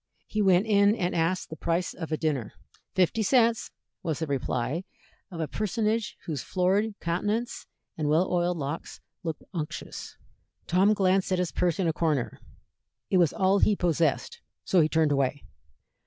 He 0.25 0.41
went 0.41 0.65
in 0.65 0.95
and 0.95 1.13
asked 1.13 1.51
the 1.51 1.55
price 1.55 1.93
of 1.93 2.11
a 2.11 2.17
dinner. 2.17 2.53
"Fifty 2.95 3.21
cents," 3.21 3.69
was 4.01 4.17
the 4.17 4.25
reply 4.25 4.83
of 5.29 5.39
a 5.39 5.47
personage 5.47 6.17
whose 6.25 6.41
florid 6.41 6.95
countenance 6.99 7.67
and 7.99 8.09
well 8.09 8.27
oiled 8.33 8.57
locks 8.57 8.99
looked 9.21 9.43
unctuous. 9.53 10.17
Tom 10.65 10.95
glanced 10.95 11.31
at 11.31 11.37
his 11.37 11.51
purse 11.51 11.77
in 11.77 11.87
a 11.87 11.93
corner. 11.93 12.39
It 13.11 13.19
was 13.19 13.31
all 13.31 13.59
he 13.59 13.75
possessed, 13.75 14.41
so 14.65 14.81
he 14.81 14.89
turned 14.89 15.11
away. 15.11 15.43